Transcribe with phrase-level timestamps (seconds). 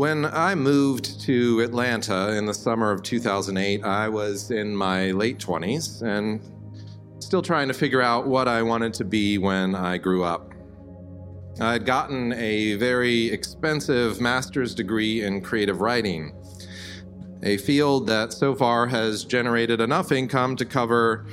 [0.00, 5.38] When I moved to Atlanta in the summer of 2008, I was in my late
[5.38, 6.40] 20s and
[7.18, 10.54] still trying to figure out what I wanted to be when I grew up.
[11.60, 16.32] I had gotten a very expensive master's degree in creative writing,
[17.42, 21.26] a field that so far has generated enough income to cover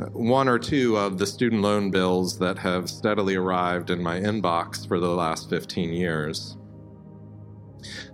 [0.00, 4.20] uh, one or two of the student loan bills that have steadily arrived in my
[4.20, 6.56] inbox for the last 15 years.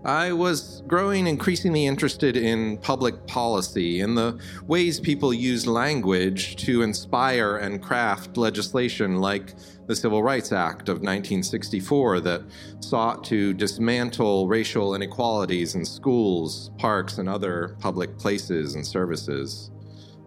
[0.04, 6.82] I was growing increasingly interested in public policy and the ways people use language to
[6.82, 9.54] inspire and craft legislation like
[9.86, 12.42] the Civil Rights Act of 1964 that
[12.80, 19.70] sought to dismantle racial inequalities in schools, parks, and other public places and services.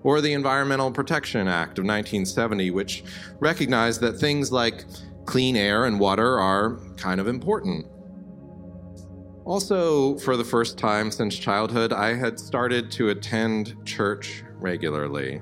[0.04, 3.04] Or the Environmental Protection Act of 1970, which
[3.40, 4.86] recognized that things like
[5.26, 7.88] clean air and water are kind of important
[9.46, 15.42] also, for the first time since childhood, I had started to attend church regularly.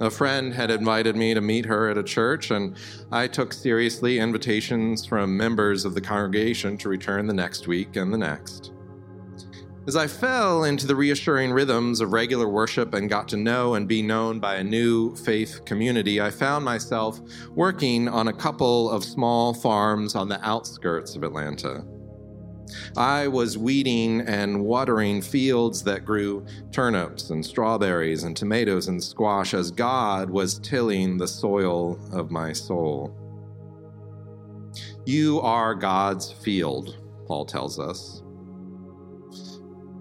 [0.00, 2.76] A friend had invited me to meet her at a church, and
[3.10, 8.12] I took seriously invitations from members of the congregation to return the next week and
[8.12, 8.72] the next.
[9.86, 13.88] As I fell into the reassuring rhythms of regular worship and got to know and
[13.88, 17.20] be known by a new faith community, I found myself
[17.50, 21.84] working on a couple of small farms on the outskirts of Atlanta.
[22.96, 29.54] I was weeding and watering fields that grew turnips and strawberries and tomatoes and squash
[29.54, 33.16] as God was tilling the soil of my soul.
[35.04, 36.96] You are God's field,
[37.26, 38.22] Paul tells us.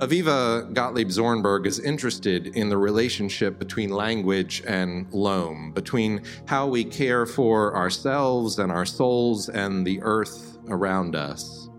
[0.02, 6.84] Aviva Gottlieb Zornberg is interested in the relationship between language and loam, between how we
[6.84, 11.70] care for ourselves and our souls and the earth around us.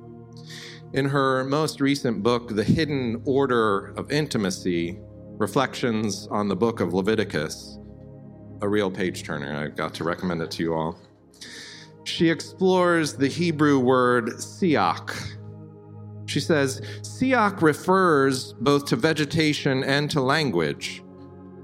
[0.95, 4.99] In her most recent book, The Hidden Order of Intimacy
[5.39, 7.79] Reflections on the Book of Leviticus,
[8.61, 11.01] a real page turner, I've got to recommend it to you all.
[12.05, 15.17] She explores the Hebrew word siach.
[16.27, 21.03] She says, Siach refers both to vegetation and to language.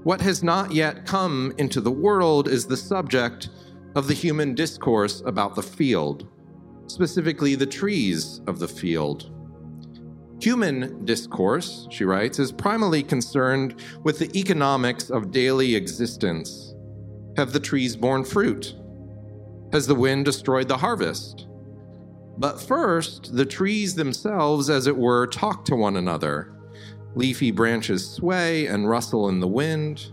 [0.01, 3.49] What has not yet come into the world is the subject
[3.95, 6.27] of the human discourse about the field
[6.89, 9.31] specifically the trees of the field.
[10.41, 16.73] Human discourse, she writes, is primarily concerned with the economics of daily existence.
[17.35, 18.75] Have the trees borne fruit?
[19.73, 21.47] Has the wind destroyed the harvest?
[22.37, 26.55] But first, the trees themselves, as it were, talk to one another.
[27.15, 30.11] Leafy branches sway and rustle in the wind.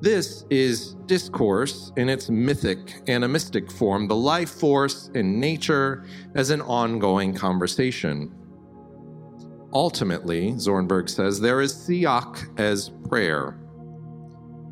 [0.00, 6.60] This is discourse in its mythic, animistic form, the life force in nature as an
[6.60, 8.32] ongoing conversation.
[9.72, 13.58] Ultimately, Zornberg says, there is siach as prayer.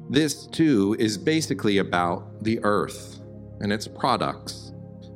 [0.08, 3.20] This, too, is basically about the earth
[3.60, 4.72] and its products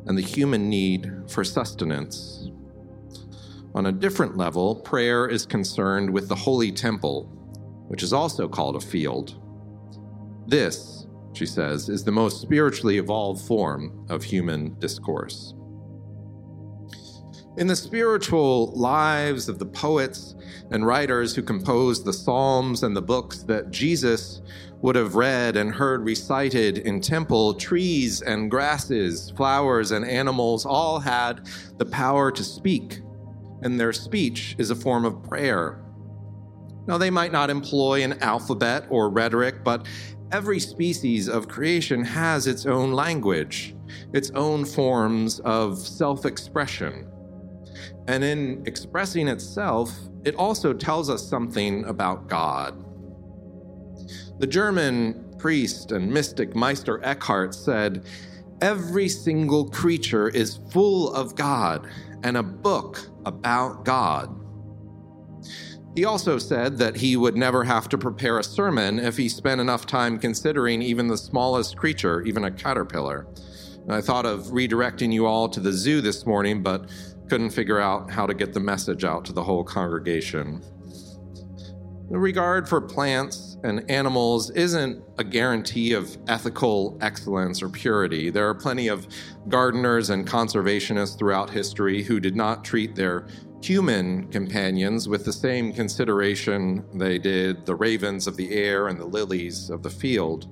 [0.06, 2.50] and the human need for sustenance.
[3.76, 7.26] On a different level, prayer is concerned with the Holy Temple,
[7.87, 9.40] which is also called a field
[10.50, 15.55] this, she says, is the most spiritually evolved form of human discourse.
[17.56, 20.35] In the spiritual lives of the poets
[20.70, 24.41] and writers who composed the Psalms and the books that Jesus
[24.82, 30.99] would have read and heard recited in temple, trees and grasses, flowers and animals all
[30.99, 33.00] had the power to speak,
[33.62, 35.85] and their speech is a form of prayer.
[36.87, 39.87] Now, they might not employ an alphabet or rhetoric, but
[40.32, 43.75] Every species of creation has its own language,
[44.12, 47.11] its own forms of self expression.
[48.06, 49.93] And in expressing itself,
[50.25, 52.85] it also tells us something about God.
[54.38, 58.06] The German priest and mystic Meister Eckhart said,
[58.61, 61.88] Every single creature is full of God
[62.23, 64.39] and a book about God.
[65.96, 69.60] He also said that he would never have to prepare a sermon if he spent
[69.60, 73.26] enough time considering even the smallest creature, even a caterpillar.
[73.82, 76.88] And I thought of redirecting you all to the zoo this morning, but
[77.28, 80.62] couldn't figure out how to get the message out to the whole congregation.
[82.10, 88.31] The regard for plants and animals isn't a guarantee of ethical excellence or purity.
[88.31, 89.06] There are plenty of
[89.48, 93.28] gardeners and conservationists throughout history who did not treat their
[93.62, 99.04] human companions with the same consideration they did the ravens of the air and the
[99.04, 100.48] lilies of the field.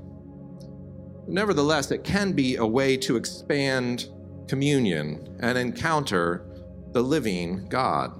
[1.26, 4.08] Nevertheless, it can be a way to expand
[4.48, 6.44] communion and encounter
[6.92, 8.18] the living God.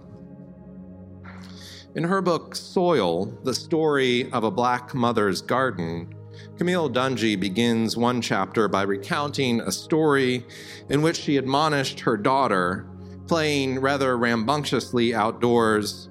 [1.94, 6.14] In her book Soil, the story of a black mother's garden,
[6.58, 10.46] Camille Dungy begins one chapter by recounting a story
[10.88, 12.86] in which she admonished her daughter,
[13.28, 16.08] playing rather rambunctiously outdoors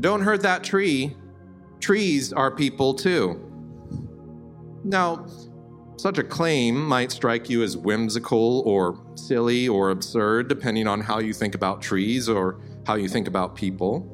[0.00, 1.16] Don't hurt that tree.
[1.80, 3.42] Trees are people too.
[4.84, 5.26] Now,
[5.96, 11.18] such a claim might strike you as whimsical or silly or absurd, depending on how
[11.18, 14.12] you think about trees or how you think about people.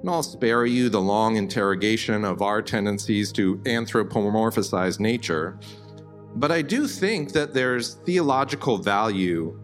[0.00, 5.58] And I'll spare you the long interrogation of our tendencies to anthropomorphize nature.
[6.36, 9.58] But I do think that there's theological value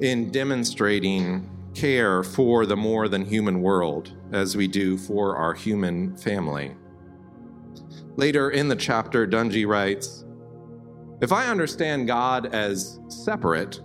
[0.00, 6.16] in demonstrating care for the more than human world as we do for our human
[6.16, 6.74] family.
[8.16, 10.24] Later in the chapter, Dungy writes
[11.20, 13.80] If I understand God as separate,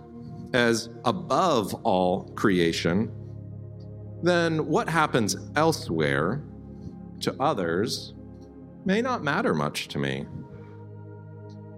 [0.52, 3.12] as above all creation,
[4.22, 6.42] then what happens elsewhere
[7.20, 8.14] to others
[8.84, 10.26] may not matter much to me.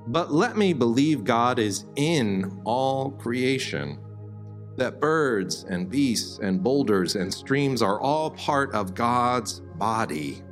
[0.08, 3.98] But let me believe God is in all creation,
[4.76, 10.42] that birds and beasts and boulders and streams are all part of God's body.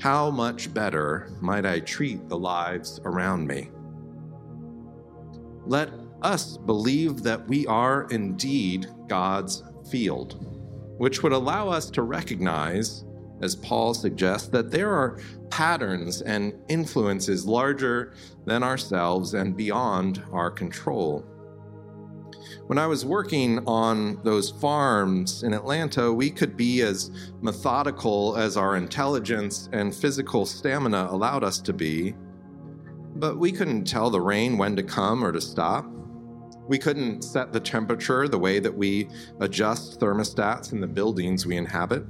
[0.00, 3.70] How much better might I treat the lives around me?
[5.66, 5.90] Let
[6.22, 10.50] us believe that we are indeed God's field
[11.00, 13.06] which would allow us to recognize,
[13.40, 15.18] as Paul suggests, that there are
[15.48, 18.12] patterns and influences larger
[18.44, 21.24] than ourselves and beyond our control.
[22.66, 27.10] When I was working on those farms in Atlanta, we could be as
[27.40, 32.14] methodical as our intelligence and physical stamina allowed us to be,
[33.16, 35.86] but we couldn't tell the rain when to come or to stop.
[36.68, 39.08] We couldn't set the temperature the way that we
[39.40, 42.04] adjust thermostats in the buildings we inhabit.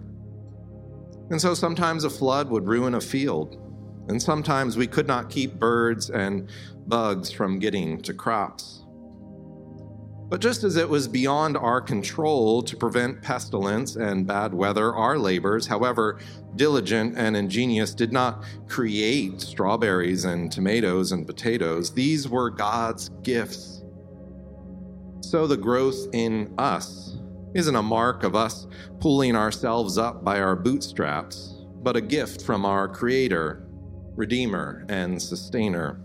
[1.30, 3.56] And so sometimes a flood would ruin a field,
[4.08, 6.50] and sometimes we could not keep birds and
[6.88, 8.79] bugs from getting to crops.
[10.30, 15.18] But just as it was beyond our control to prevent pestilence and bad weather, our
[15.18, 16.20] labors, however
[16.56, 21.92] diligent and ingenious, did not create strawberries and tomatoes and potatoes.
[21.92, 23.80] These were God's gifts
[25.30, 27.16] so the growth in us
[27.54, 28.66] isn't a mark of us
[28.98, 33.64] pulling ourselves up by our bootstraps, but a gift from our Creator,
[34.16, 36.00] Redeemer, and Sustainer.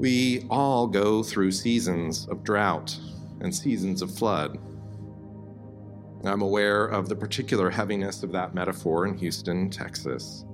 [0.00, 2.98] We all go through seasons of drought
[3.42, 4.58] and seasons of flood.
[6.24, 10.46] I'm aware of the particular heaviness of that metaphor in Houston, Texas.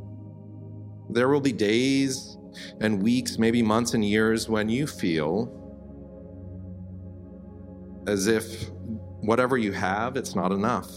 [1.10, 2.38] There will be days
[2.80, 5.52] and weeks, maybe months and years, when you feel
[8.08, 8.68] as if
[9.20, 10.90] whatever you have, it's not enough.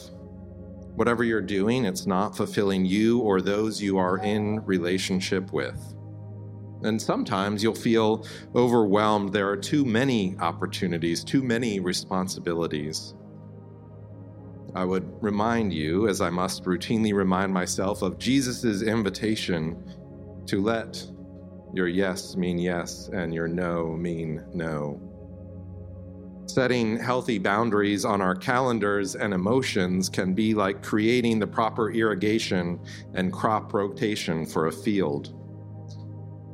[0.95, 5.79] Whatever you're doing, it's not fulfilling you or those you are in relationship with.
[6.83, 9.33] And sometimes you'll feel overwhelmed.
[9.33, 13.15] There are too many opportunities, too many responsibilities.
[14.75, 19.83] I would remind you, as I must routinely remind myself, of Jesus' invitation
[20.45, 21.03] to let
[21.73, 25.01] your yes mean yes and your no mean no.
[26.47, 32.79] Setting healthy boundaries on our calendars and emotions can be like creating the proper irrigation
[33.13, 35.38] and crop rotation for a field.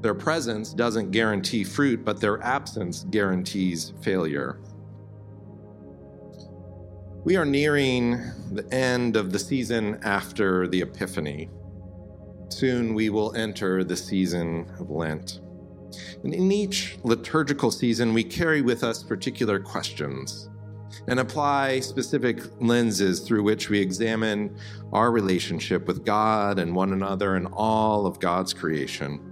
[0.06, 4.60] Their presence doesn't guarantee fruit, but their absence guarantees failure.
[7.24, 8.22] We are nearing
[8.52, 11.50] the end of the season after the Epiphany.
[12.50, 15.40] Soon we will enter the season of Lent.
[16.24, 20.50] And in each liturgical season, we carry with us particular questions.
[21.08, 24.56] and apply specific lenses through which we examine
[24.94, 29.25] our relationship with God and one another and all of God's creation.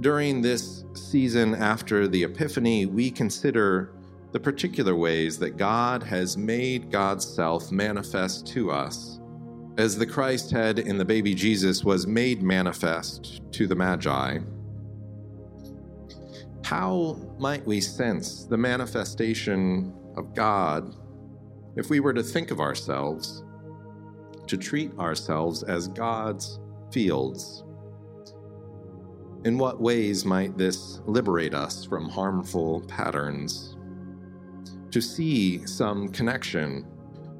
[0.00, 3.90] During this season after the Epiphany, we consider
[4.30, 9.18] the particular ways that God has made God's self manifest to us,
[9.76, 14.38] as the Christ head in the baby Jesus was made manifest to the Magi.
[16.62, 20.94] How might we sense the manifestation of God
[21.74, 23.42] if we were to think of ourselves,
[24.46, 26.60] to treat ourselves as God's
[26.92, 27.64] fields?
[29.44, 33.76] In what ways might this liberate us from harmful patterns?
[34.90, 36.84] To see some connection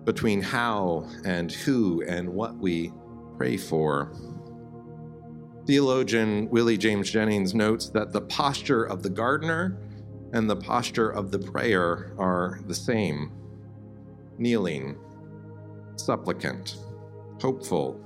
[0.05, 2.93] between how and who and what we
[3.37, 4.12] pray for.
[5.67, 9.78] Theologian Willie James Jennings notes that the posture of the gardener
[10.33, 13.33] and the posture of the prayer are the same
[14.38, 14.97] kneeling,
[15.97, 16.76] supplicant,
[17.40, 18.00] hopeful.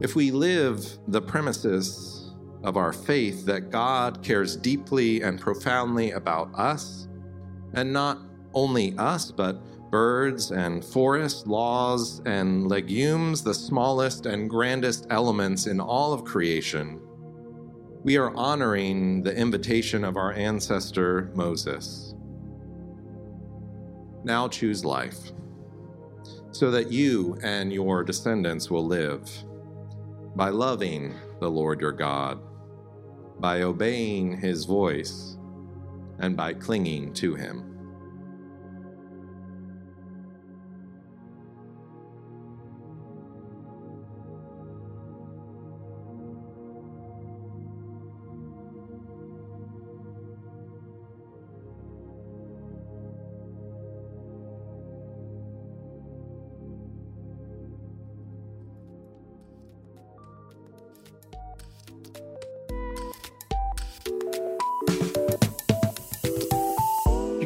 [0.00, 6.54] If we live the premises of our faith that God cares deeply and profoundly about
[6.54, 7.06] us,
[7.74, 8.18] and not
[8.54, 15.80] only us, but birds and forests, laws and legumes, the smallest and grandest elements in
[15.80, 16.98] all of creation,
[18.02, 22.14] we are honoring the invitation of our ancestor Moses.
[24.24, 25.32] Now choose life,
[26.52, 29.30] so that you and your descendants will live
[30.40, 32.40] by loving the Lord your God,
[33.40, 35.36] by obeying his voice,
[36.18, 37.69] and by clinging to him.